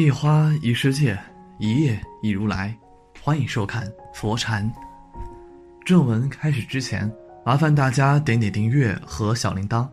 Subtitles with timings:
[0.00, 1.14] 一花一世界，
[1.58, 2.74] 一叶一如来。
[3.22, 4.66] 欢迎收看佛禅。
[5.84, 7.12] 正文开始之前，
[7.44, 9.86] 麻烦大家点点订阅和小铃铛。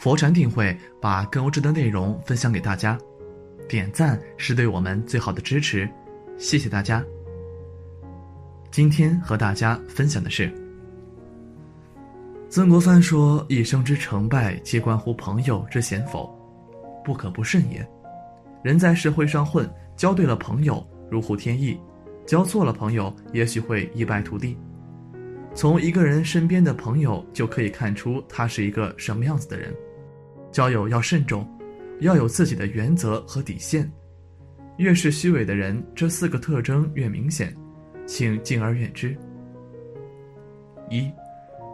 [0.00, 2.98] 佛禅定会把更优质的内容分享给大家，
[3.68, 5.86] 点赞是对我们最好的支持，
[6.38, 7.04] 谢谢大家。
[8.70, 10.50] 今天和大家分享的是，
[12.48, 16.34] 曾国藩说：“一生之成败，皆关乎朋友之贤否，
[17.04, 17.86] 不可不慎也。”
[18.64, 21.78] 人在社会上混，交对了朋友如虎添翼，
[22.26, 24.56] 交错了朋友也许会一败涂地。
[25.54, 29.70] 从一个人身边的朋友就可以看出他是一个什么样子的人。
[30.50, 31.46] 交友要慎重，
[32.00, 33.88] 要有自己的原则和底线。
[34.78, 37.54] 越是虚伪的人，这四个特征越明显，
[38.06, 39.14] 请敬而远之。
[40.88, 41.12] 一，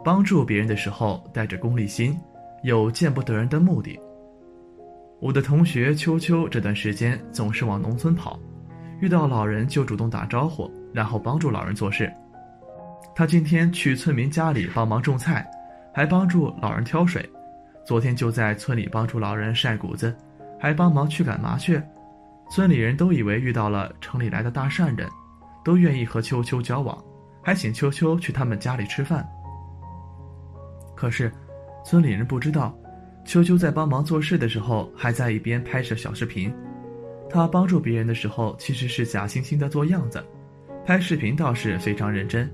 [0.03, 2.19] 帮助别人的时候带着功利心，
[2.63, 3.97] 有见不得人的目的。
[5.21, 8.39] 我的同学秋秋这段时间总是往农村跑，
[8.99, 12.11] 遇到老人就主动打招呼，然后帮助老人做事。
[13.13, 15.47] 他今天去村民家里帮忙种菜，
[15.93, 17.23] 还帮助老人挑水。
[17.85, 20.15] 昨天就在村里帮助老人晒谷子，
[20.59, 21.79] 还帮忙驱赶麻雀。
[22.49, 25.07] 村里人都以为遇到了城里来的大善人，
[25.63, 26.97] 都愿意和秋秋交往，
[27.43, 29.23] 还请秋秋去他们家里吃饭。
[30.95, 31.31] 可是，
[31.85, 32.75] 村里人不知道。
[33.25, 36.53] 秋秋在帮忙做事的时候，还在一边拍摄小视频。
[37.29, 40.21] 他帮助别人的时候，其实是假惺惺的做样子，
[40.85, 42.51] 拍视频倒是非常认真。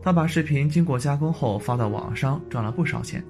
[0.00, 3.22] 他把视频经过加工后发到网上，赚了不少钱。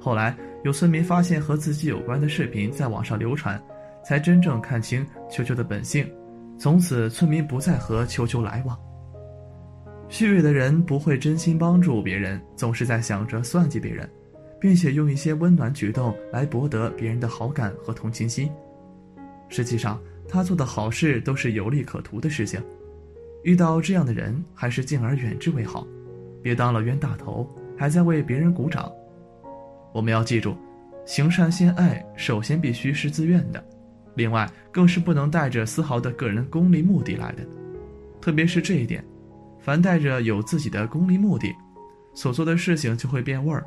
[0.00, 3.62] 后来有村民发现和自己有关的视频在网上流传，
[4.04, 6.10] 才真正看清秋秋的本性。
[6.58, 8.76] 从此，村民不再和秋秋来往。
[10.08, 14.08] 虚伪的人不会真心帮助别人，总是在想着算计别人。
[14.60, 18.50] 并且用一些温暖举动来博得别人的好感和同情心，
[19.48, 22.60] 实际上他做的好事都是有利可图的事情。
[23.44, 25.86] 遇到这样的人，还是敬而远之为好，
[26.42, 28.90] 别当了冤大头，还在为别人鼓掌。
[29.92, 30.56] 我们要记住，
[31.04, 33.64] 行善先爱首先必须是自愿的，
[34.16, 37.46] 另外更是不能带着丝毫的个人功利目的来的。
[38.20, 39.04] 特别是这一点，
[39.60, 41.54] 凡带着有自己的功利目的，
[42.14, 43.64] 所做的事情就会变味儿。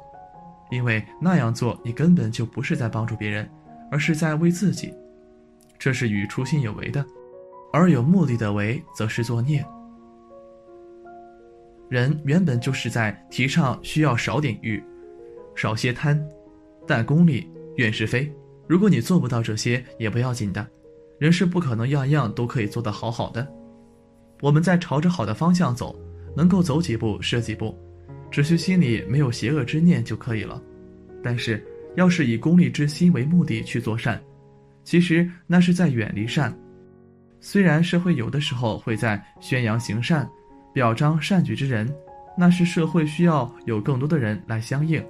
[0.69, 3.49] 因为那样做，你根本就不是在帮助别人，
[3.91, 4.93] 而是在为自己，
[5.77, 7.03] 这是与初心有违的；
[7.73, 9.65] 而有目的的为，则是作孽。
[11.89, 14.83] 人原本就是在提倡需要少点欲，
[15.55, 16.23] 少些贪，
[16.85, 18.31] 但功利，远是非。
[18.67, 20.65] 如果你做不到这些，也不要紧的。
[21.17, 23.45] 人是不可能样样都可以做得好好的。
[24.41, 25.95] 我们在朝着好的方向走，
[26.37, 27.75] 能够走几步是几步。
[28.31, 30.61] 只需心里没有邪恶之念就可以了，
[31.23, 31.63] 但是
[31.95, 34.21] 要是以功利之心为目的去做善，
[34.83, 36.55] 其实那是在远离善。
[37.39, 40.29] 虽然社会有的时候会在宣扬行善、
[40.73, 41.89] 表彰善举之人，
[42.37, 45.03] 那是社会需要有更多的人来相应，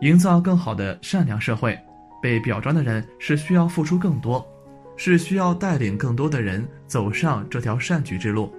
[0.00, 1.78] 营造更好的善良社会。
[2.22, 4.46] 被表彰的人是需要付出更多，
[4.94, 8.54] 是需要带领更多的人走上这条善举之路，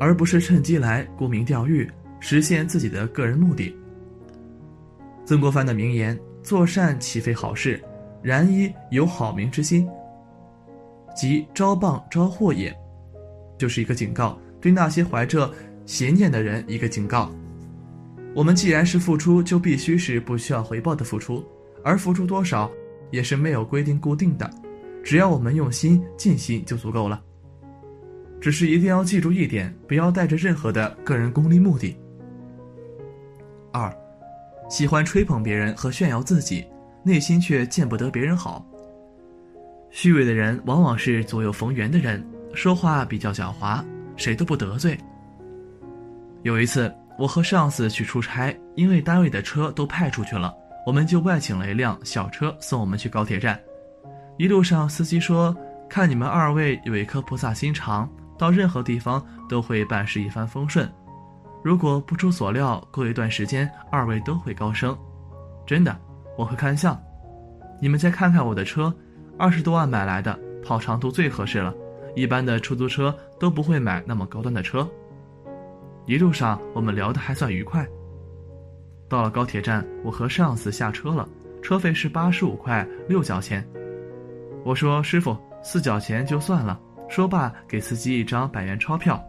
[0.00, 1.88] 而不是趁机来沽名钓誉。
[2.20, 3.74] 实现自己的个人目的。
[5.24, 7.82] 曾国藩的名言：“做善岂非好事？
[8.22, 9.88] 然一有好名之心，
[11.14, 12.74] 即招棒招祸也。”
[13.58, 15.52] 就是一个警告，对那些怀着
[15.84, 17.30] 邪念的人一个警告。
[18.34, 21.44] 我们既然是付出，就必须是不需要回报的付出，
[21.82, 22.70] 而付出多少
[23.10, 24.48] 也是没有规定固定的，
[25.02, 27.20] 只要我们用心尽心就足够了。
[28.40, 31.96] 只是一定要记住一点，不要带着任何的个人功利目的。
[33.72, 33.94] 二，
[34.68, 36.66] 喜欢吹捧别人和炫耀自己，
[37.02, 38.64] 内心却见不得别人好。
[39.90, 42.24] 虚伪的人往往是左右逢源的人，
[42.54, 43.82] 说话比较狡猾，
[44.16, 44.98] 谁都不得罪。
[46.42, 50.54] 有一次，我和上司去出差，因为单位的车都派出去了，
[50.86, 53.58] 我们就外请了一辆小车送我们去高铁站。
[54.36, 55.56] 一路上，司机说
[55.88, 58.08] ：“看你们二位有一颗菩萨心肠，
[58.38, 60.88] 到任何地方都会办事一帆风顺。”
[61.68, 64.96] 如果不出所料，过一段时间二位都会高升，
[65.66, 65.94] 真的，
[66.38, 66.98] 我会看相。
[67.78, 68.90] 你们再看看我的车，
[69.38, 70.34] 二十多万买来的，
[70.64, 71.74] 跑长途最合适了。
[72.16, 74.88] 一般的出租车都不会买那么高端的车。
[76.06, 77.86] 一路上我们聊得还算愉快。
[79.06, 81.28] 到了高铁站，我和上司下车了，
[81.60, 83.62] 车费是八十五块六角钱。
[84.64, 86.80] 我说师傅，四角钱就算了。
[87.10, 89.22] 说罢，给司机一张百元钞票。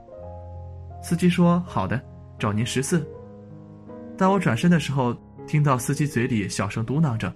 [1.03, 2.01] 司机说好的。
[2.39, 3.05] 找您十四。
[4.17, 5.15] 当我转身的时候，
[5.45, 7.33] 听到司机嘴里小声嘟囔着：“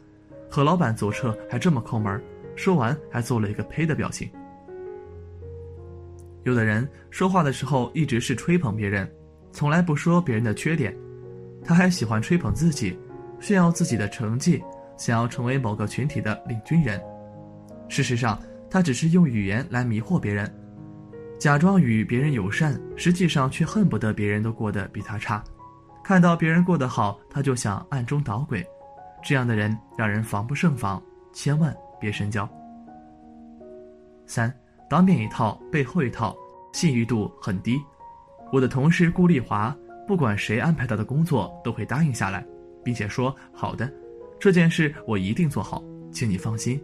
[0.49, 2.19] 和老板坐车还这么抠门。”
[2.55, 4.29] 说完还做了一个呸的表情。
[6.43, 9.11] 有的人说话的时候一直是吹捧别人，
[9.51, 10.95] 从来不说别人的缺点，
[11.65, 12.95] 他还喜欢吹捧自己，
[13.39, 14.63] 炫耀自己的成绩，
[14.97, 17.01] 想要成为某个群体的领军人。
[17.89, 18.39] 事实上，
[18.69, 20.53] 他只是用语言来迷惑别人，
[21.43, 25.43] 假装与别人友善，实际上却恨不得别人都过得比他差。
[26.01, 28.65] 看到别人过得好，他就想暗中捣鬼。
[29.21, 31.03] 这样的人让人防不胜防，
[31.33, 32.49] 千万别深交。
[34.25, 34.57] 三，
[34.89, 36.33] 当面一套，背后一套，
[36.71, 37.77] 信誉度很低。
[38.53, 39.75] 我的同事顾丽华，
[40.07, 42.47] 不管谁安排他的工作，都会答应下来，
[42.85, 43.93] 并且说好的，
[44.39, 46.81] 这件事我一定做好，请你放心。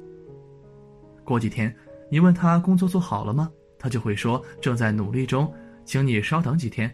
[1.24, 1.74] 过几天，
[2.12, 3.50] 你问他工作做好了吗？
[3.80, 5.52] 他就会说正在努力中，
[5.86, 6.94] 请你稍等几天。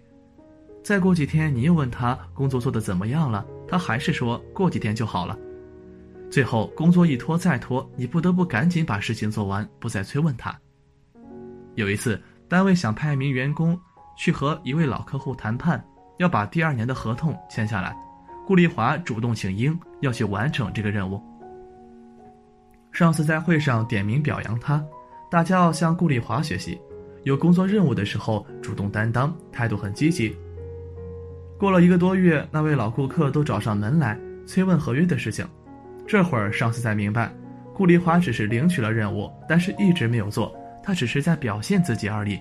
[0.84, 5.38] 再过几天，你又问他工作做得怎么样了，他还是说过几天就好了。
[6.30, 10.56] 最后工作一拖再拖，你不得不赶紧把事情做完，不再催问他。
[11.74, 13.80] 有一次，单位想派一名员工
[14.16, 15.84] 去和一位老客户谈判，
[16.20, 17.96] 要把第二年的合同签下来，
[18.46, 21.22] 顾丽华主动请缨，要去完成这个任务。
[22.92, 24.84] 上司在会上点名表扬他，
[25.36, 26.80] 大家要向顾丽华学习，
[27.24, 30.34] 有工作任务的时候主动担当，态度很积极。
[31.60, 34.18] 过了一个多月，那位老顾客都找上门来
[34.48, 35.46] 催问合约的事情。
[36.08, 37.36] 这会儿上司才明白，
[37.74, 42.40] 顾丽华只是领取了任务，但是一直没有做，他只是在表现自己而已。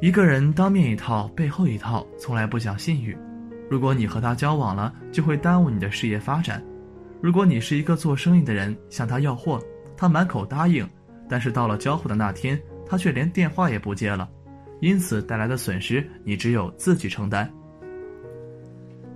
[0.00, 3.14] 一个人当面一套，背后一套，从来不讲信誉。
[3.68, 6.64] 如果你和他交往了，就会耽误你的事业发展。
[7.20, 9.60] 如果你是一个做生意的人，向他要货，
[9.94, 10.88] 他满口答应，
[11.32, 14.28] 但是到了交货的那天，他却连电话也不接了，
[14.82, 17.50] 因此带来的损失，你只有自己承担。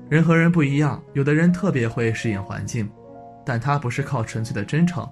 [0.09, 2.91] 人和人不一样，有的人特别会适应环境，
[3.45, 5.07] 但他不是靠纯粹的真诚，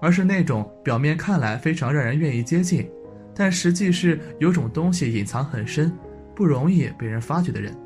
[0.00, 2.90] 而是那种表面看来非常让人愿意接近，
[3.34, 5.92] 但实际是有种东西隐藏很深，
[6.34, 7.76] 不容易被人发觉的人。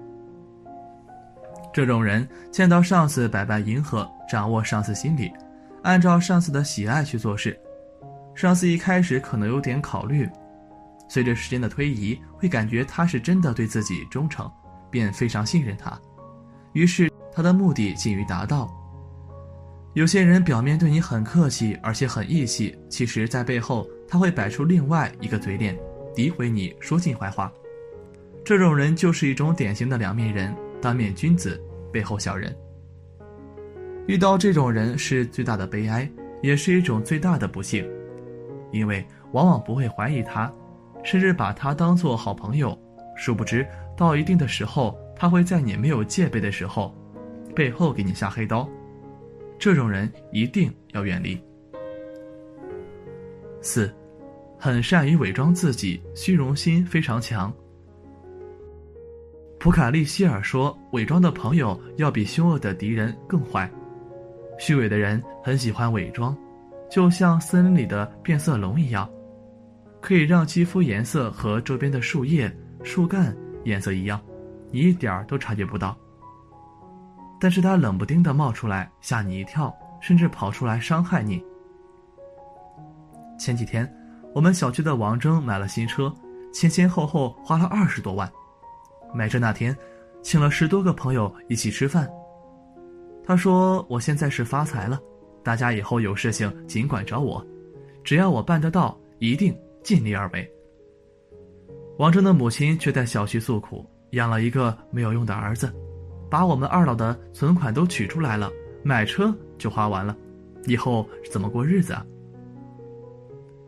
[1.74, 5.32] 这种人见到上司百般迎合，掌握上司心理，
[5.82, 7.58] 按照上司的喜爱去做事。
[8.36, 10.28] 上司一开始可能有点考虑，
[11.08, 14.48] 随着时间的推移，会感觉他是真的对自己忠诚，
[14.90, 15.98] 便非常信任他。
[16.74, 18.70] 于是他的目的近于达到。
[19.94, 25.74] 有些人表面对你很客气，而且很义气，其实，在背后他会摆出另外一个嘴脸，
[26.14, 27.50] 诋毁你，说尽坏话。
[28.44, 31.58] 这种人就是一种典型的两面人，当面君子，
[31.90, 32.54] 背后小人。
[34.06, 36.06] 遇到这种人是最大的悲哀，
[36.42, 37.88] 也是一种最大的不幸，
[38.72, 40.52] 因为往往不会怀疑他，
[41.02, 42.78] 甚至把他当做好朋友，
[43.16, 43.66] 殊不知
[43.96, 44.98] 到一定的时候。
[45.18, 46.94] 他会在你没有戒备的时候，
[47.54, 48.68] 背后给你下黑刀，
[49.58, 51.40] 这种人一定要远离。
[53.62, 53.90] 四，
[54.58, 57.50] 很善于伪装自己，虚荣心非常强。
[59.58, 63.70] 普卡利希尔说：“伪装的朋友要比凶恶的敌人更坏。”
[64.60, 66.36] 虚伪的人很喜欢伪装，
[66.90, 69.08] 就像森林里的变色龙一样，
[70.00, 74.20] 可以让肌肤颜色和周边的树叶、树干颜色一样。
[74.70, 75.96] 你一点儿都察觉不到，
[77.40, 81.42] 但是他冷不丁的冒出来吓你一跳，甚至跑出来伤害你。
[83.38, 83.90] 前几天，
[84.34, 86.12] 我们小区的王峥买了新车，
[86.52, 88.30] 前前后后花了二十多万。
[89.14, 89.76] 买车那天，
[90.22, 92.08] 请了十多个朋友一起吃饭。
[93.24, 95.00] 他说：“我现在是发财了，
[95.46, 97.46] 大家以后有事情尽管找我，
[98.02, 100.52] 只要我办得到，一定尽力而为。”
[101.98, 103.88] 王峥的母亲却在小区诉苦。
[104.10, 105.72] 养了一个没有用的儿子，
[106.30, 108.50] 把我们二老的存款都取出来了，
[108.82, 110.16] 买车就花完了，
[110.64, 112.04] 以后怎么过日子啊？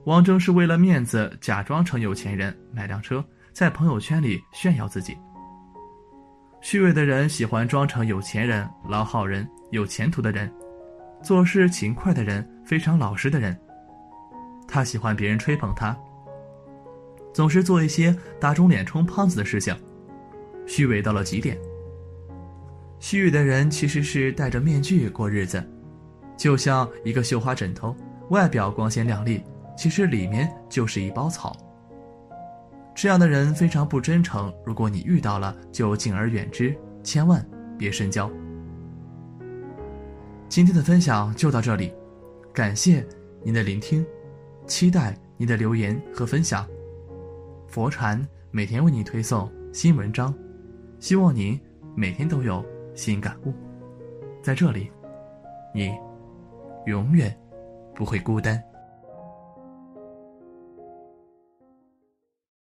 [0.04, 5.16] 王峥是为了面子，假装成有钱人买辆车，在朋友圈里炫耀自己。
[6.60, 10.50] 虚伪的人喜欢装成有钱人、老好人、有前途的人，
[11.22, 13.56] 做事勤快的人、非常老实的人。
[14.66, 15.96] 他喜欢别人吹捧他，
[17.32, 19.74] 总是做一些打肿脸充胖子的事情。
[20.66, 21.58] 虚伪到了极点。
[23.00, 25.62] 虚伪的人其实是戴着面具过日子，
[26.36, 27.96] 就像一个绣花枕头，
[28.30, 29.42] 外表光鲜亮丽，
[29.76, 31.56] 其实里面就是一包草。
[32.94, 37.44] 这样的人非常不真诚，如果你遇到了，就敬而远之，千万
[37.78, 38.30] 别深交。
[40.48, 41.92] 今天的分享就到这里，
[42.54, 43.06] 感谢
[43.44, 44.04] 您的聆听，
[44.66, 46.66] 期待您的留言和分享。
[47.66, 50.34] 佛禅每天为你推送新文章。
[50.98, 51.60] 希望您
[51.94, 52.64] 每天都有
[52.94, 53.52] 新感悟，
[54.42, 54.90] 在这里，
[55.74, 55.92] 你
[56.86, 57.38] 永远
[57.94, 58.60] 不会孤单。